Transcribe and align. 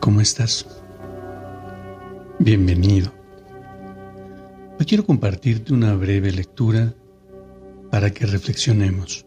¿Cómo 0.00 0.22
estás? 0.22 0.66
Bienvenido. 2.38 3.12
Hoy 4.78 4.86
quiero 4.86 5.04
compartirte 5.04 5.74
una 5.74 5.94
breve 5.94 6.32
lectura 6.32 6.94
para 7.90 8.10
que 8.10 8.24
reflexionemos. 8.24 9.26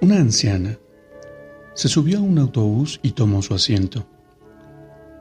Una 0.00 0.18
anciana 0.18 0.78
se 1.74 1.88
subió 1.88 2.18
a 2.18 2.22
un 2.22 2.38
autobús 2.38 3.00
y 3.02 3.12
tomó 3.12 3.42
su 3.42 3.52
asiento. 3.52 4.06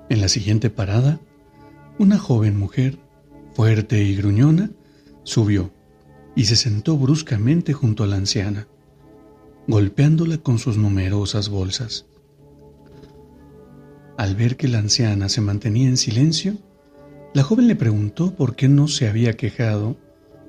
En 0.10 0.22
la 0.22 0.30
siguiente 0.30 0.70
parada, 0.70 1.20
una 1.98 2.20
joven 2.20 2.58
mujer, 2.58 3.00
fuerte 3.54 4.04
y 4.04 4.16
gruñona, 4.16 4.70
subió 5.24 5.72
y 6.36 6.46
se 6.46 6.56
sentó 6.56 6.96
bruscamente 6.96 7.74
junto 7.74 8.04
a 8.04 8.08
la 8.08 8.18
anciana 8.18 8.68
golpeándola 9.68 10.38
con 10.38 10.60
sus 10.60 10.78
numerosas 10.78 11.50
bolsas. 11.50 12.06
Al 14.18 14.36
ver 14.36 14.56
que 14.56 14.70
la 14.70 14.80
anciana 14.80 15.28
se 15.28 15.42
mantenía 15.42 15.90
en 15.90 15.98
silencio, 15.98 16.58
la 17.34 17.44
joven 17.44 17.68
le 17.68 17.76
preguntó 17.76 18.34
por 18.34 18.56
qué 18.56 18.70
no 18.70 18.88
se 18.88 19.08
había 19.10 19.34
quejado 19.34 19.98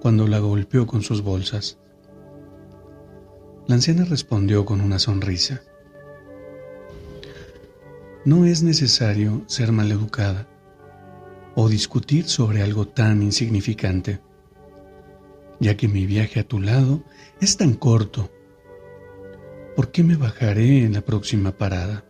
cuando 0.00 0.28
la 0.28 0.38
golpeó 0.38 0.86
con 0.86 1.02
sus 1.02 1.22
bolsas. 1.22 1.78
La 3.66 3.74
anciana 3.74 4.04
respondió 4.04 4.64
con 4.64 4.80
una 4.80 5.00
sonrisa. 5.00 5.62
No 8.24 8.46
es 8.46 8.62
necesario 8.62 9.42
ser 9.46 9.72
maleducada 9.72 10.48
o 11.56 11.68
discutir 11.68 12.28
sobre 12.28 12.62
algo 12.62 12.86
tan 12.86 13.22
insignificante, 13.22 14.20
ya 15.58 15.76
que 15.76 15.88
mi 15.88 16.06
viaje 16.06 16.38
a 16.38 16.44
tu 16.44 16.60
lado 16.60 17.02
es 17.40 17.56
tan 17.56 17.74
corto 17.74 18.30
¿por 19.78 19.92
qué 19.92 20.02
me 20.02 20.16
bajaré 20.16 20.82
en 20.82 20.94
la 20.94 21.02
próxima 21.02 21.52
parada? 21.52 22.04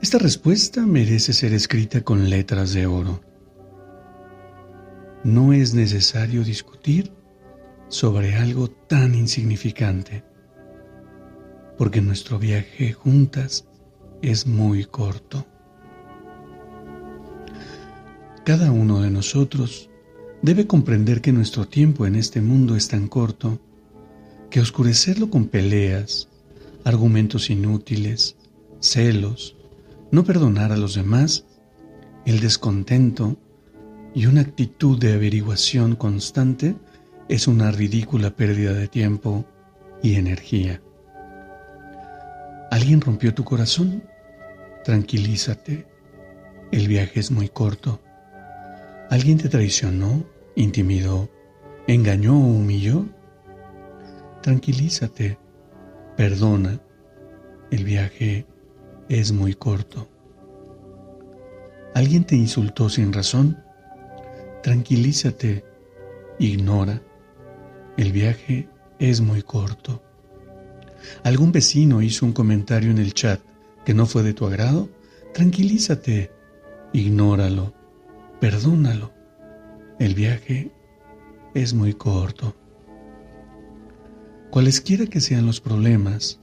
Esta 0.00 0.18
respuesta 0.18 0.86
merece 0.86 1.32
ser 1.32 1.52
escrita 1.52 2.02
con 2.02 2.30
letras 2.30 2.74
de 2.74 2.86
oro. 2.86 3.20
No 5.24 5.52
es 5.52 5.74
necesario 5.74 6.44
discutir 6.44 7.12
sobre 7.88 8.36
algo 8.36 8.70
tan 8.70 9.16
insignificante, 9.16 10.22
porque 11.76 12.00
nuestro 12.00 12.38
viaje 12.38 12.92
juntas 12.92 13.66
es 14.22 14.46
muy 14.46 14.84
corto. 14.84 15.44
Cada 18.44 18.70
uno 18.70 19.00
de 19.00 19.10
nosotros 19.10 19.90
debe 20.40 20.68
comprender 20.68 21.20
que 21.20 21.32
nuestro 21.32 21.66
tiempo 21.66 22.06
en 22.06 22.14
este 22.14 22.40
mundo 22.40 22.76
es 22.76 22.86
tan 22.86 23.08
corto 23.08 23.58
que 24.54 24.60
oscurecerlo 24.60 25.30
con 25.30 25.46
peleas, 25.46 26.28
argumentos 26.84 27.50
inútiles, 27.50 28.36
celos, 28.78 29.56
no 30.12 30.22
perdonar 30.22 30.70
a 30.70 30.76
los 30.76 30.94
demás, 30.94 31.44
el 32.24 32.38
descontento 32.38 33.36
y 34.14 34.26
una 34.26 34.42
actitud 34.42 34.96
de 34.96 35.12
averiguación 35.12 35.96
constante 35.96 36.76
es 37.28 37.48
una 37.48 37.72
ridícula 37.72 38.36
pérdida 38.36 38.74
de 38.74 38.86
tiempo 38.86 39.44
y 40.04 40.14
energía. 40.14 40.80
¿Alguien 42.70 43.00
rompió 43.00 43.34
tu 43.34 43.42
corazón? 43.42 44.04
Tranquilízate. 44.84 45.84
El 46.70 46.86
viaje 46.86 47.18
es 47.18 47.32
muy 47.32 47.48
corto. 47.48 48.00
¿Alguien 49.10 49.36
te 49.36 49.48
traicionó, 49.48 50.24
intimidó, 50.54 51.28
engañó 51.88 52.38
o 52.38 52.52
humilló? 52.52 53.08
Tranquilízate, 54.44 55.38
perdona, 56.18 56.78
el 57.70 57.82
viaje 57.82 58.46
es 59.08 59.32
muy 59.32 59.54
corto. 59.54 60.06
¿Alguien 61.94 62.24
te 62.24 62.36
insultó 62.36 62.90
sin 62.90 63.14
razón? 63.14 63.56
Tranquilízate, 64.62 65.64
ignora, 66.38 67.00
el 67.96 68.12
viaje 68.12 68.68
es 68.98 69.22
muy 69.22 69.40
corto. 69.40 70.02
¿Algún 71.22 71.50
vecino 71.50 72.02
hizo 72.02 72.26
un 72.26 72.34
comentario 72.34 72.90
en 72.90 72.98
el 72.98 73.14
chat 73.14 73.40
que 73.86 73.94
no 73.94 74.04
fue 74.04 74.22
de 74.22 74.34
tu 74.34 74.44
agrado? 74.44 74.90
Tranquilízate, 75.32 76.30
ignóralo, 76.92 77.72
perdónalo. 78.40 79.10
El 79.98 80.14
viaje 80.14 80.70
es 81.54 81.72
muy 81.72 81.94
corto. 81.94 82.54
Cualesquiera 84.54 85.06
que 85.06 85.20
sean 85.20 85.46
los 85.46 85.60
problemas 85.60 86.38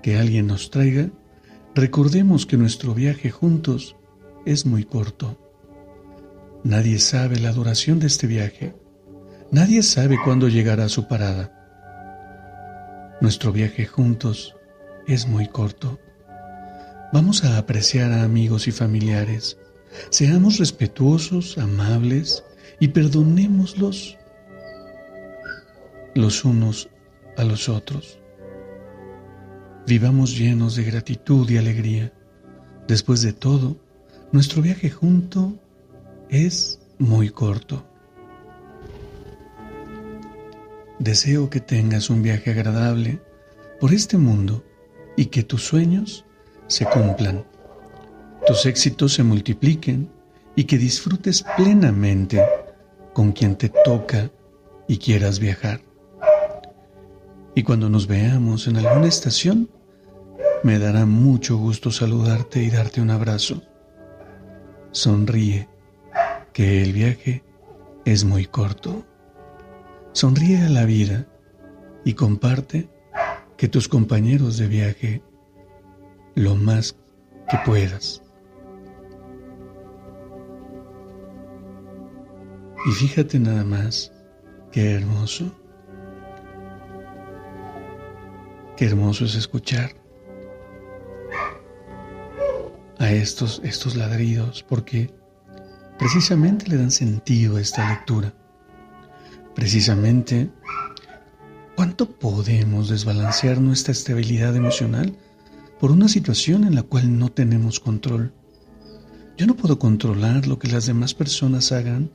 que 0.00 0.16
alguien 0.16 0.46
nos 0.46 0.70
traiga, 0.70 1.10
recordemos 1.74 2.46
que 2.46 2.56
nuestro 2.56 2.94
viaje 2.94 3.32
juntos 3.32 3.96
es 4.46 4.64
muy 4.64 4.84
corto. 4.84 5.36
Nadie 6.62 7.00
sabe 7.00 7.40
la 7.40 7.50
duración 7.50 7.98
de 7.98 8.06
este 8.06 8.28
viaje. 8.28 8.76
Nadie 9.50 9.82
sabe 9.82 10.18
cuándo 10.24 10.46
llegará 10.46 10.88
su 10.88 11.08
parada. 11.08 11.50
Nuestro 13.20 13.50
viaje 13.50 13.86
juntos 13.86 14.54
es 15.08 15.26
muy 15.26 15.48
corto. 15.48 15.98
Vamos 17.12 17.42
a 17.42 17.58
apreciar 17.58 18.12
a 18.12 18.22
amigos 18.22 18.68
y 18.68 18.70
familiares. 18.70 19.58
Seamos 20.10 20.58
respetuosos, 20.58 21.58
amables 21.58 22.44
y 22.78 22.86
perdonémoslos 22.86 24.16
los 26.14 26.44
unos 26.44 26.88
a 27.38 27.44
los 27.44 27.68
otros. 27.68 28.18
Vivamos 29.86 30.36
llenos 30.36 30.76
de 30.76 30.84
gratitud 30.84 31.48
y 31.48 31.56
alegría. 31.56 32.12
Después 32.86 33.22
de 33.22 33.32
todo, 33.32 33.76
nuestro 34.32 34.60
viaje 34.60 34.90
junto 34.90 35.54
es 36.28 36.80
muy 36.98 37.30
corto. 37.30 37.86
Deseo 40.98 41.48
que 41.48 41.60
tengas 41.60 42.10
un 42.10 42.22
viaje 42.22 42.50
agradable 42.50 43.22
por 43.80 43.94
este 43.94 44.18
mundo 44.18 44.64
y 45.16 45.26
que 45.26 45.44
tus 45.44 45.64
sueños 45.64 46.24
se 46.66 46.84
cumplan, 46.86 47.46
tus 48.46 48.66
éxitos 48.66 49.14
se 49.14 49.22
multipliquen 49.22 50.10
y 50.56 50.64
que 50.64 50.76
disfrutes 50.76 51.44
plenamente 51.56 52.42
con 53.12 53.30
quien 53.30 53.56
te 53.56 53.68
toca 53.68 54.30
y 54.88 54.98
quieras 54.98 55.38
viajar. 55.38 55.87
Y 57.58 57.64
cuando 57.64 57.88
nos 57.90 58.06
veamos 58.06 58.68
en 58.68 58.76
alguna 58.76 59.08
estación, 59.08 59.68
me 60.62 60.78
dará 60.78 61.06
mucho 61.06 61.56
gusto 61.56 61.90
saludarte 61.90 62.62
y 62.62 62.70
darte 62.70 63.00
un 63.00 63.10
abrazo. 63.10 63.64
Sonríe, 64.92 65.68
que 66.52 66.84
el 66.84 66.92
viaje 66.92 67.42
es 68.04 68.22
muy 68.22 68.46
corto. 68.46 69.04
Sonríe 70.12 70.66
a 70.66 70.68
la 70.68 70.84
vida 70.84 71.26
y 72.04 72.14
comparte 72.14 72.88
que 73.56 73.66
tus 73.66 73.88
compañeros 73.88 74.56
de 74.56 74.68
viaje 74.68 75.22
lo 76.36 76.54
más 76.54 76.94
que 77.50 77.58
puedas. 77.66 78.22
Y 82.88 82.92
fíjate 82.92 83.40
nada 83.40 83.64
más, 83.64 84.12
qué 84.70 84.92
hermoso 84.92 85.52
Qué 88.78 88.84
hermoso 88.84 89.24
es 89.24 89.34
escuchar 89.34 89.90
a 92.98 93.10
estos, 93.10 93.60
estos 93.64 93.96
ladridos 93.96 94.64
porque 94.68 95.12
precisamente 95.98 96.68
le 96.68 96.76
dan 96.76 96.92
sentido 96.92 97.56
a 97.56 97.60
esta 97.60 97.90
lectura. 97.90 98.32
Precisamente, 99.56 100.48
¿cuánto 101.74 102.08
podemos 102.08 102.88
desbalancear 102.88 103.60
nuestra 103.60 103.90
estabilidad 103.90 104.54
emocional 104.54 105.12
por 105.80 105.90
una 105.90 106.06
situación 106.06 106.62
en 106.62 106.76
la 106.76 106.84
cual 106.84 107.18
no 107.18 107.30
tenemos 107.30 107.80
control? 107.80 108.32
Yo 109.36 109.48
no 109.48 109.56
puedo 109.56 109.80
controlar 109.80 110.46
lo 110.46 110.60
que 110.60 110.68
las 110.68 110.86
demás 110.86 111.14
personas 111.14 111.72
hagan 111.72 112.12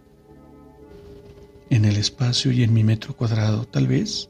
en 1.69 1.83
el 1.83 1.97
espacio 1.97 2.53
y 2.53 2.63
en 2.63 2.73
mi 2.73 2.85
metro 2.85 3.17
cuadrado, 3.17 3.65
tal 3.65 3.87
vez. 3.87 4.29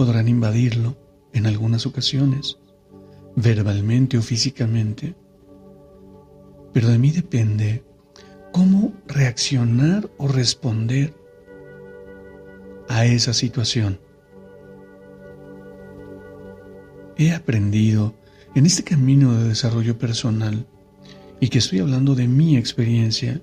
Podrán 0.00 0.28
invadirlo 0.28 0.96
en 1.34 1.44
algunas 1.44 1.84
ocasiones, 1.84 2.56
verbalmente 3.36 4.16
o 4.16 4.22
físicamente, 4.22 5.14
pero 6.72 6.88
de 6.88 6.98
mí 6.98 7.10
depende 7.10 7.84
cómo 8.50 8.94
reaccionar 9.06 10.10
o 10.16 10.26
responder 10.26 11.12
a 12.88 13.04
esa 13.04 13.34
situación. 13.34 14.00
He 17.18 17.34
aprendido 17.34 18.14
en 18.54 18.64
este 18.64 18.82
camino 18.82 19.34
de 19.34 19.48
desarrollo 19.48 19.98
personal 19.98 20.66
y 21.40 21.48
que 21.48 21.58
estoy 21.58 21.80
hablando 21.80 22.14
de 22.14 22.26
mi 22.26 22.56
experiencia, 22.56 23.42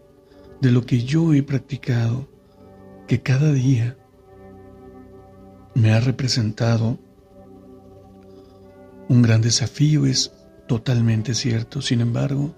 de 0.60 0.72
lo 0.72 0.88
que 0.88 1.04
yo 1.04 1.36
he 1.36 1.44
practicado, 1.44 2.28
que 3.08 3.22
cada 3.22 3.54
día 3.54 3.96
me 5.78 5.94
ha 5.94 6.00
representado 6.00 6.98
un 9.10 9.22
gran 9.22 9.42
desafío, 9.42 10.08
es 10.08 10.34
totalmente 10.68 11.36
cierto. 11.36 11.84
Sin 11.84 12.02
embargo, 12.02 12.56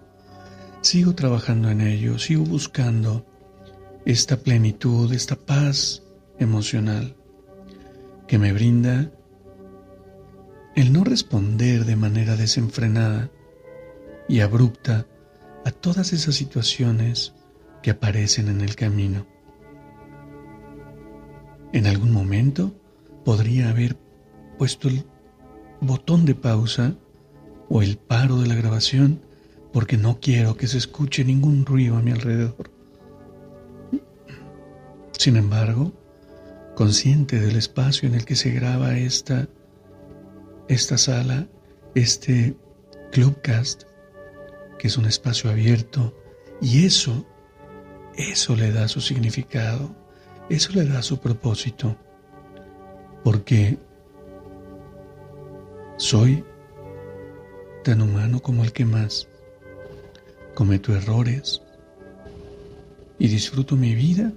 sigo 0.79 1.13
trabajando 1.15 1.69
en 1.69 1.81
ello, 1.81 2.17
sigo 2.17 2.45
buscando 2.45 3.25
esta 4.05 4.37
plenitud, 4.37 5.11
esta 5.11 5.35
paz 5.35 6.01
emocional 6.39 7.17
que 8.25 8.39
me 8.39 8.53
brinda 8.53 9.11
el 10.77 10.93
no 10.93 11.03
responder 11.03 11.83
de 11.83 11.97
manera 11.97 12.37
desenfrenada 12.37 13.29
y 14.29 14.39
abrupta 14.39 15.07
a 15.65 15.71
todas 15.71 16.13
esas 16.13 16.35
situaciones 16.35 17.33
que 17.83 17.91
aparecen 17.91 18.47
en 18.47 18.61
el 18.61 18.75
camino. 18.77 19.27
En 21.73 21.85
algún 21.85 22.13
momento 22.13 22.79
podría 23.29 23.69
haber 23.69 23.95
puesto 24.57 24.87
el 24.87 25.05
botón 25.81 26.25
de 26.25 26.33
pausa 26.33 26.95
o 27.69 27.83
el 27.83 27.99
paro 27.99 28.37
de 28.37 28.47
la 28.47 28.55
grabación 28.55 29.21
porque 29.71 29.97
no 29.97 30.19
quiero 30.19 30.57
que 30.57 30.65
se 30.65 30.79
escuche 30.79 31.23
ningún 31.23 31.63
ruido 31.63 31.95
a 31.95 32.01
mi 32.01 32.09
alrededor. 32.09 32.71
Sin 35.11 35.37
embargo, 35.37 35.93
consciente 36.75 37.39
del 37.39 37.55
espacio 37.55 38.09
en 38.09 38.15
el 38.15 38.25
que 38.25 38.35
se 38.35 38.49
graba 38.49 38.97
esta, 38.97 39.47
esta 40.67 40.97
sala, 40.97 41.47
este 41.93 42.57
Clubcast, 43.11 43.83
que 44.79 44.87
es 44.87 44.97
un 44.97 45.05
espacio 45.05 45.51
abierto, 45.51 46.15
y 46.63 46.83
eso, 46.83 47.27
eso 48.15 48.55
le 48.55 48.71
da 48.71 48.87
su 48.87 49.01
significado, 49.01 49.95
eso 50.49 50.71
le 50.73 50.85
da 50.85 51.03
su 51.03 51.19
propósito, 51.19 51.95
porque 53.23 53.77
soy 55.97 56.43
tan 57.83 58.01
humano 58.01 58.39
como 58.41 58.63
el 58.63 58.71
que 58.71 58.85
más. 58.85 59.27
Cometo 60.55 60.93
errores 60.93 61.61
y 63.17 63.27
disfruto 63.27 63.75
mi 63.75 63.95
vida 63.95 64.31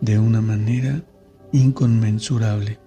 de 0.00 0.18
una 0.18 0.40
manera 0.40 1.02
inconmensurable. 1.52 2.78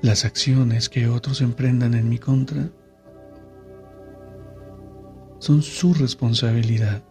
Las 0.00 0.24
acciones 0.24 0.88
que 0.88 1.08
otros 1.08 1.40
emprendan 1.40 1.94
en 1.94 2.08
mi 2.08 2.18
contra 2.18 2.70
son 5.38 5.62
su 5.62 5.94
responsabilidad. 5.94 7.02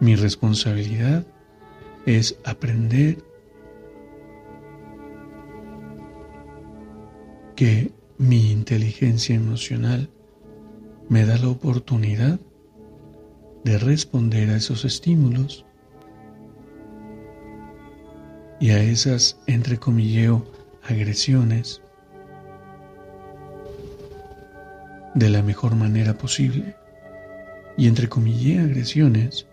Mi 0.00 0.14
responsabilidad 0.14 1.26
es 2.04 2.38
aprender 2.44 3.25
que 7.56 7.90
mi 8.18 8.52
inteligencia 8.52 9.34
emocional 9.34 10.10
me 11.08 11.24
da 11.24 11.38
la 11.38 11.48
oportunidad 11.48 12.38
de 13.64 13.78
responder 13.78 14.50
a 14.50 14.56
esos 14.56 14.84
estímulos 14.84 15.64
y 18.60 18.70
a 18.70 18.82
esas, 18.82 19.40
entre 19.46 19.78
comilleo, 19.78 20.44
agresiones 20.82 21.82
de 25.14 25.30
la 25.30 25.42
mejor 25.42 25.74
manera 25.74 26.16
posible. 26.16 26.76
Y 27.78 27.88
entre 27.88 28.08
comilleo 28.08 28.64
agresiones 28.64 29.46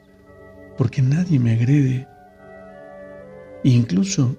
porque 0.77 1.01
nadie 1.01 1.39
me 1.39 1.53
agrede, 1.53 2.07
incluso 3.63 4.35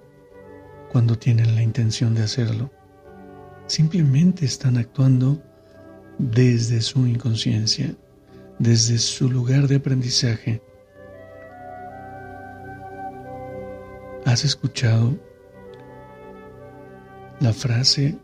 cuando 0.93 1.17
tienen 1.19 1.55
la 1.55 1.63
intención 1.63 2.15
de 2.15 2.23
hacerlo 2.23 2.71
simplemente 3.67 4.45
están 4.45 4.77
actuando 4.77 5.43
desde 6.19 6.81
su 6.81 7.07
inconsciencia, 7.07 7.95
desde 8.59 8.99
su 8.99 9.31
lugar 9.31 9.69
de 9.69 9.77
aprendizaje. 9.77 10.63
¿Has 14.25 14.45
escuchado 14.45 15.19
la 17.41 17.53
frase 17.53 18.19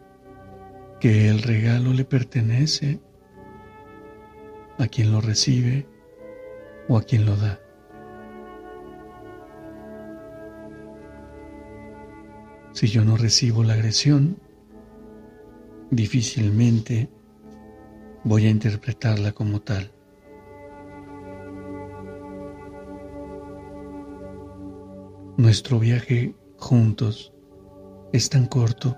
que 0.99 1.29
el 1.29 1.43
regalo 1.43 1.93
le 1.93 2.05
pertenece 2.05 3.01
a 4.79 4.87
quien 4.87 5.13
lo 5.13 5.21
recibe 5.21 5.87
o 6.89 6.97
a 6.97 7.03
quien 7.03 7.27
lo 7.27 7.37
da? 7.37 7.61
Si 12.73 12.87
yo 12.87 13.05
no 13.05 13.17
recibo 13.17 13.63
la 13.63 13.75
agresión, 13.75 14.39
difícilmente 15.91 17.11
voy 18.25 18.47
a 18.47 18.51
interpretarla 18.51 19.33
como 19.33 19.61
tal. 19.61 19.93
Nuestro 25.37 25.79
viaje 25.79 26.35
juntos 26.59 27.33
es 28.13 28.29
tan 28.29 28.47
corto 28.47 28.97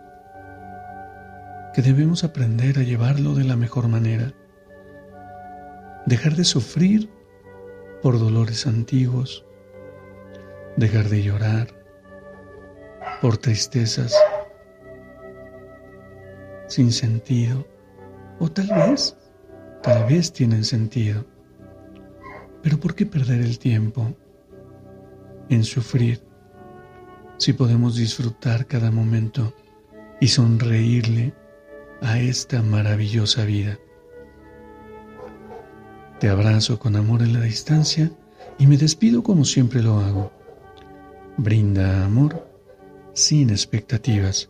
que 1.75 1.83
debemos 1.83 2.25
aprender 2.25 2.79
a 2.79 2.83
llevarlo 2.83 3.35
de 3.35 3.45
la 3.45 3.57
mejor 3.57 3.89
manera. 3.89 4.35
Dejar 6.05 6.35
de 6.35 6.45
sufrir 6.45 7.09
por 8.03 8.19
dolores 8.19 8.67
antiguos, 8.67 9.47
dejar 10.77 11.09
de 11.09 11.23
llorar 11.23 11.69
por 13.23 13.39
tristezas 13.39 14.13
sin 16.73 16.91
sentido, 16.91 17.67
o 18.39 18.51
tal 18.51 18.69
vez, 18.69 19.15
tal 19.83 20.07
vez 20.07 20.33
tienen 20.33 20.65
sentido. 20.65 21.27
Pero 22.63 22.81
¿por 22.81 22.95
qué 22.95 23.05
perder 23.05 23.43
el 23.43 23.59
tiempo 23.59 24.15
en 25.51 25.65
sufrir 25.65 26.23
si 27.37 27.53
podemos 27.53 27.97
disfrutar 27.97 28.67
cada 28.67 28.91
momento 28.91 29.53
y 30.19 30.29
sonreírle 30.29 31.35
a 32.01 32.19
esta 32.19 32.63
maravillosa 32.63 33.45
vida? 33.45 33.79
Te 36.21 36.31
abrazo 36.31 36.79
con 36.79 36.97
amor 36.97 37.21
en 37.21 37.35
la 37.35 37.41
distancia 37.43 38.11
y 38.59 38.67
me 38.67 38.79
despido 38.79 39.23
como 39.23 39.45
siempre 39.45 39.83
lo 39.83 39.99
hago. 39.99 40.33
Brinda 41.37 42.07
amor 42.07 42.49
sin 43.13 43.51
expectativas. 43.51 44.49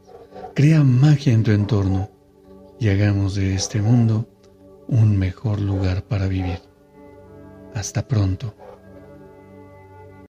Crea 0.54 0.84
magia 0.84 1.32
en 1.32 1.42
tu 1.42 1.50
entorno 1.50 2.11
y 2.82 2.88
hagamos 2.88 3.36
de 3.36 3.54
este 3.54 3.80
mundo 3.80 4.26
un 4.88 5.16
mejor 5.16 5.60
lugar 5.60 6.02
para 6.02 6.26
vivir. 6.26 6.58
Hasta 7.74 8.08
pronto. 8.08 8.56